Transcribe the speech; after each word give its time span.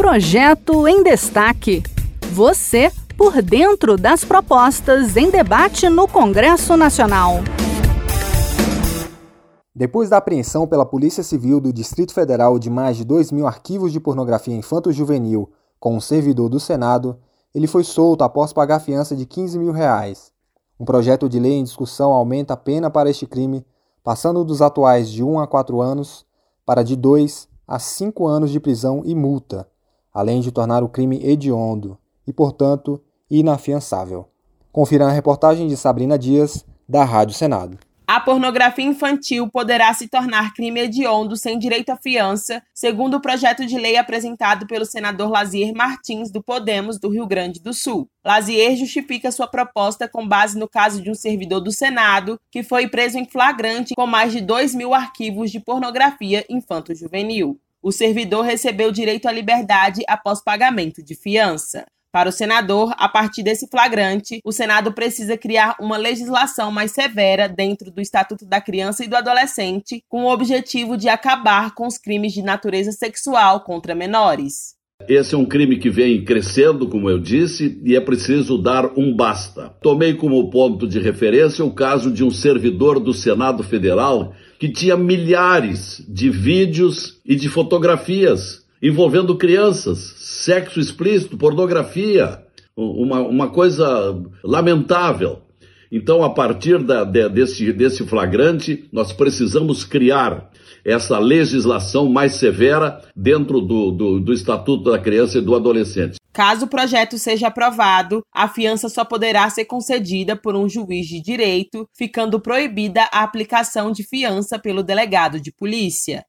Projeto 0.00 0.88
em 0.88 1.02
Destaque. 1.02 1.82
Você 2.32 2.90
por 3.18 3.42
dentro 3.42 3.98
das 3.98 4.24
propostas 4.24 5.14
em 5.14 5.30
debate 5.30 5.90
no 5.90 6.08
Congresso 6.08 6.74
Nacional. 6.74 7.34
Depois 9.74 10.08
da 10.08 10.16
apreensão 10.16 10.66
pela 10.66 10.86
Polícia 10.86 11.22
Civil 11.22 11.60
do 11.60 11.70
Distrito 11.70 12.14
Federal 12.14 12.58
de 12.58 12.70
mais 12.70 12.96
de 12.96 13.04
2 13.04 13.30
mil 13.30 13.46
arquivos 13.46 13.92
de 13.92 14.00
pornografia 14.00 14.56
infanto-juvenil 14.56 15.52
com 15.78 15.94
um 15.94 16.00
servidor 16.00 16.48
do 16.48 16.58
Senado, 16.58 17.18
ele 17.54 17.66
foi 17.66 17.84
solto 17.84 18.24
após 18.24 18.54
pagar 18.54 18.80
fiança 18.80 19.14
de 19.14 19.26
15 19.26 19.58
mil 19.58 19.70
reais. 19.70 20.32
Um 20.80 20.86
projeto 20.86 21.28
de 21.28 21.38
lei 21.38 21.58
em 21.58 21.64
discussão 21.64 22.10
aumenta 22.10 22.54
a 22.54 22.56
pena 22.56 22.90
para 22.90 23.10
este 23.10 23.26
crime, 23.26 23.66
passando 24.02 24.46
dos 24.46 24.62
atuais 24.62 25.10
de 25.10 25.22
1 25.22 25.40
a 25.40 25.46
4 25.46 25.78
anos 25.78 26.24
para 26.64 26.82
de 26.82 26.96
2 26.96 27.46
a 27.68 27.78
5 27.78 28.26
anos 28.26 28.50
de 28.50 28.58
prisão 28.58 29.02
e 29.04 29.14
multa, 29.14 29.68
além 30.12 30.40
de 30.40 30.50
tornar 30.50 30.82
o 30.82 30.88
crime 30.88 31.20
hediondo 31.24 31.98
e, 32.26 32.32
portanto, 32.32 33.00
inafiançável. 33.30 34.28
Confira 34.72 35.06
na 35.06 35.12
reportagem 35.12 35.66
de 35.66 35.76
Sabrina 35.76 36.18
Dias, 36.18 36.64
da 36.88 37.04
Rádio 37.04 37.34
Senado. 37.34 37.78
A 38.12 38.18
pornografia 38.18 38.84
infantil 38.84 39.48
poderá 39.48 39.94
se 39.94 40.08
tornar 40.08 40.52
crime 40.52 40.80
hediondo 40.80 41.36
sem 41.36 41.56
direito 41.56 41.90
à 41.90 41.96
fiança, 41.96 42.60
segundo 42.74 43.14
o 43.14 43.20
projeto 43.20 43.64
de 43.64 43.78
lei 43.78 43.96
apresentado 43.96 44.66
pelo 44.66 44.84
senador 44.84 45.30
Lazier 45.30 45.72
Martins, 45.72 46.28
do 46.28 46.42
Podemos, 46.42 46.98
do 46.98 47.08
Rio 47.08 47.24
Grande 47.24 47.60
do 47.60 47.72
Sul. 47.72 48.08
Lazier 48.24 48.74
justifica 48.74 49.30
sua 49.30 49.46
proposta 49.46 50.08
com 50.08 50.26
base 50.26 50.58
no 50.58 50.68
caso 50.68 51.00
de 51.00 51.08
um 51.08 51.14
servidor 51.14 51.60
do 51.60 51.70
Senado 51.70 52.36
que 52.50 52.64
foi 52.64 52.88
preso 52.88 53.16
em 53.16 53.24
flagrante 53.24 53.94
com 53.94 54.08
mais 54.08 54.32
de 54.32 54.40
2 54.40 54.74
mil 54.74 54.92
arquivos 54.92 55.52
de 55.52 55.60
pornografia 55.60 56.44
infanto-juvenil. 56.50 57.60
O 57.82 57.90
servidor 57.90 58.44
recebeu 58.44 58.92
direito 58.92 59.26
à 59.26 59.32
liberdade 59.32 60.02
após 60.06 60.42
pagamento 60.42 61.02
de 61.02 61.14
fiança. 61.14 61.86
Para 62.12 62.28
o 62.28 62.32
senador, 62.32 62.92
a 62.98 63.08
partir 63.08 63.42
desse 63.42 63.68
flagrante, 63.68 64.40
o 64.44 64.52
Senado 64.52 64.92
precisa 64.92 65.38
criar 65.38 65.76
uma 65.80 65.96
legislação 65.96 66.70
mais 66.70 66.90
severa 66.90 67.48
dentro 67.48 67.90
do 67.90 68.00
Estatuto 68.00 68.44
da 68.44 68.60
Criança 68.60 69.04
e 69.04 69.08
do 69.08 69.16
Adolescente, 69.16 70.04
com 70.08 70.24
o 70.24 70.30
objetivo 70.30 70.96
de 70.96 71.08
acabar 71.08 71.72
com 71.74 71.86
os 71.86 71.96
crimes 71.96 72.32
de 72.32 72.42
natureza 72.42 72.92
sexual 72.92 73.60
contra 73.60 73.94
menores. 73.94 74.74
Esse 75.08 75.34
é 75.34 75.38
um 75.38 75.44
crime 75.44 75.76
que 75.76 75.90
vem 75.90 76.24
crescendo, 76.24 76.86
como 76.86 77.10
eu 77.10 77.18
disse, 77.18 77.80
e 77.84 77.96
é 77.96 78.00
preciso 78.00 78.56
dar 78.56 78.92
um 78.96 79.14
basta. 79.14 79.72
Tomei 79.82 80.14
como 80.14 80.50
ponto 80.50 80.86
de 80.86 80.98
referência 80.98 81.64
o 81.64 81.72
caso 81.72 82.10
de 82.10 82.22
um 82.22 82.30
servidor 82.30 83.00
do 83.00 83.12
Senado 83.12 83.62
Federal 83.62 84.32
que 84.58 84.68
tinha 84.68 84.96
milhares 84.96 86.04
de 86.08 86.28
vídeos 86.28 87.20
e 87.24 87.34
de 87.34 87.48
fotografias 87.48 88.60
envolvendo 88.82 89.36
crianças, 89.36 89.98
sexo 90.18 90.80
explícito, 90.80 91.36
pornografia, 91.36 92.42
uma, 92.76 93.20
uma 93.20 93.48
coisa 93.48 94.16
lamentável. 94.42 95.42
Então, 95.92 96.22
a 96.22 96.30
partir 96.30 96.78
da, 96.78 97.02
de, 97.02 97.28
desse, 97.28 97.72
desse 97.72 98.06
flagrante, 98.06 98.88
nós 98.92 99.12
precisamos 99.12 99.84
criar 99.84 100.48
essa 100.84 101.18
legislação 101.18 102.08
mais 102.08 102.36
severa 102.36 103.02
dentro 103.14 103.60
do, 103.60 103.90
do, 103.90 104.20
do 104.20 104.32
Estatuto 104.32 104.90
da 104.90 104.98
Criança 104.98 105.38
e 105.38 105.40
do 105.40 105.54
Adolescente. 105.54 106.16
Caso 106.32 106.66
o 106.66 106.68
projeto 106.68 107.18
seja 107.18 107.48
aprovado, 107.48 108.22
a 108.32 108.46
fiança 108.46 108.88
só 108.88 109.04
poderá 109.04 109.50
ser 109.50 109.64
concedida 109.64 110.36
por 110.36 110.54
um 110.54 110.68
juiz 110.68 111.06
de 111.08 111.20
direito, 111.20 111.88
ficando 111.92 112.38
proibida 112.38 113.08
a 113.12 113.24
aplicação 113.24 113.90
de 113.90 114.04
fiança 114.04 114.58
pelo 114.60 114.84
delegado 114.84 115.40
de 115.40 115.52
polícia. 115.52 116.24